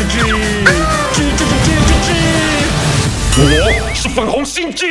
[0.00, 2.08] 吱吱，吱吱吱吱吱吱。
[3.36, 4.86] 我是粉红心机。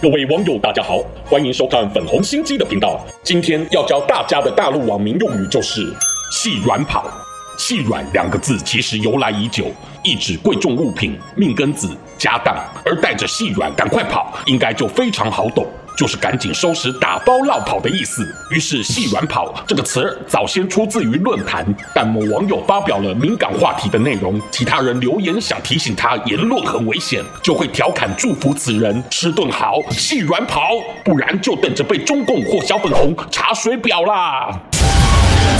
[0.00, 3.04] 各位网友，大家好，欢迎收看粉红心机的频道。
[3.24, 5.82] 今天要教大家的大陆网民用语就是
[6.30, 7.10] “细软跑”。
[7.58, 9.64] 细软两个字其实由来已久，
[10.04, 12.54] 意指贵重物品、命根子、家当，
[12.84, 15.66] 而带着细软赶快跑，应该就非常好懂。
[15.96, 18.26] 就是赶紧收拾、打包绕跑的意思。
[18.50, 21.64] 于是“细软跑”这个词儿早先出自于论坛，
[21.94, 30.68] 但某网友发表了敏感话题的内容，其他人留言想提醒他言论很危险，就会调侃祝福此人吃顿好，细软跑，
[31.04, 34.60] 不然就等着被中共或小粉红查水表啦。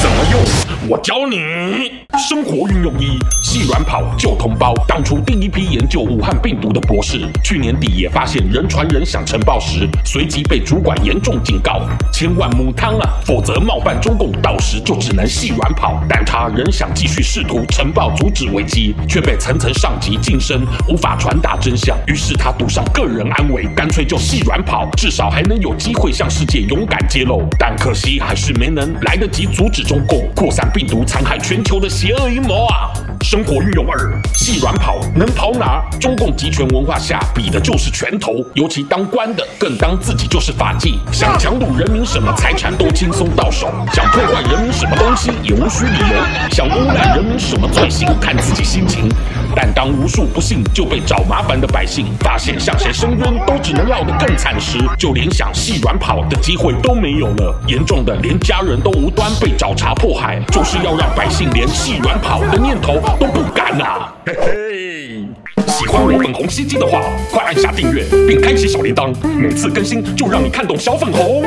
[0.01, 0.41] 怎么用？
[0.89, 2.07] 我教你。
[2.29, 4.73] 生活运用一：细软跑救同胞。
[4.89, 16.03] 当初第一批研究武汉病毒的博士，去年底也发现人传人想呈报时，随即被主管严重警告，千万母汤啊，否则冒犯中共，到时就只能细软跑。
[16.09, 21.97] 但他仍想继续试图呈报阻止危机，却被层层上级晋升，无法传达真相。
[22.07, 27.43] 于是他赌上个人安危，干脆就细软跑，至少还能有机会向世界勇敢揭露。
[27.59, 32.93] 但可惜还是没能来得及阻阻止中共扩散病毒、残害全球的邪恶阴谋啊！
[33.23, 35.83] 生活运用二，细软跑能跑哪？
[35.99, 38.35] 中共集权文化下，比的就是拳头。
[38.55, 49.09] 尤其当官的，更当自己就是法纪，想强掳人民什么财产都轻松到手，想破坏人民什么东西也无需理由，想污染什么罪行，看自己心情。
[49.55, 57.59] 但当无数不幸就被找麻烦的百姓发现向谁申冤都只能落得更惨时，就连想细软跑的机会都没有了。
[57.67, 64.13] 严重的，连家人都无端被找茬迫害，就是要让百姓连细软跑的念头都不敢啊！
[64.27, 71.45] 嘿嘿，喜欢我粉红心机的话，快按下订阅并开启小铃铛，每次更新就让你看懂小粉红。